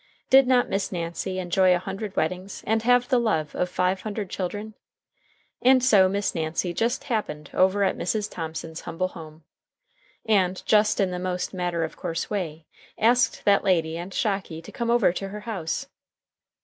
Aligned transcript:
Did 0.31 0.47
not 0.47 0.67
Miss 0.67 0.91
Nancy 0.91 1.37
enjoy 1.37 1.75
a 1.75 1.77
hundred 1.77 2.15
weddings 2.15 2.63
and 2.65 2.81
have 2.81 3.07
the 3.07 3.19
love 3.19 3.53
of 3.53 3.69
five 3.69 4.01
hundred 4.01 4.31
children? 4.31 4.73
And 5.61 5.83
so 5.83 6.09
Miss 6.09 6.33
Nancy 6.33 6.73
just 6.73 7.03
happened 7.03 7.51
over 7.53 7.83
at 7.83 7.95
Mrs. 7.95 8.27
Thomson's 8.27 8.81
humble 8.81 9.09
home, 9.09 9.43
and, 10.25 10.63
just 10.65 10.99
in 10.99 11.11
the 11.11 11.19
most 11.19 11.53
matter 11.53 11.83
of 11.83 11.97
course 11.97 12.31
way, 12.31 12.65
asked 12.97 13.45
that 13.45 13.63
lady 13.63 13.95
and 13.95 14.11
Shocky 14.11 14.59
to 14.63 14.71
come 14.71 14.89
over 14.89 15.13
to 15.13 15.27
her 15.29 15.41
house. 15.41 15.85